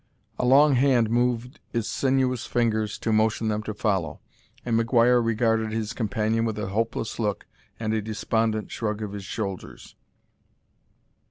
[0.39, 4.19] A long hand moved its sinuous fingers to motion them to follow,
[4.65, 7.45] and McGuire regarded his companion with a hopeless look
[7.79, 9.93] and a despondent shrug of his shoulders.